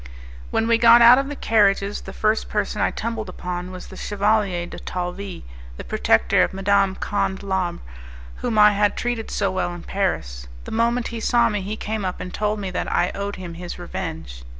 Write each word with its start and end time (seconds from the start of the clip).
When 0.49 0.67
we 0.67 0.79
got 0.79 1.03
out 1.03 1.19
of 1.19 1.27
the 1.29 1.35
carriages, 1.35 2.01
the 2.01 2.11
first 2.11 2.49
person 2.49 2.81
I 2.81 2.89
tumbled 2.89 3.29
upon 3.29 3.69
was 3.69 3.85
the 3.85 3.95
Chevalier 3.95 4.65
de 4.65 4.79
Talvis, 4.79 5.43
the 5.77 5.83
protector 5.83 6.41
of 6.41 6.55
Madame 6.55 6.95
Conde 6.95 7.43
Labre, 7.43 7.81
whom 8.37 8.57
I 8.57 8.71
had 8.71 8.97
treated 8.97 9.29
so 9.29 9.51
well 9.51 9.71
in 9.75 9.83
Paris. 9.83 10.47
The 10.63 10.71
moment 10.71 11.09
he 11.09 11.19
saw 11.19 11.49
me, 11.49 11.61
he 11.61 11.75
came 11.77 12.03
up 12.03 12.19
and 12.19 12.33
told 12.33 12.59
me 12.59 12.71
that 12.71 12.91
I 12.91 13.11
owed 13.13 13.35
him 13.35 13.53
his 13.53 13.77
revenge. 13.77 14.43